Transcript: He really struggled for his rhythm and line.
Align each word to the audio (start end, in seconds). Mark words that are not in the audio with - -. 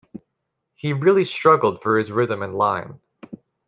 He 0.73 0.93
really 0.93 1.25
struggled 1.25 1.83
for 1.83 1.95
his 1.99 2.11
rhythm 2.11 2.41
and 2.41 2.55
line. 2.55 2.99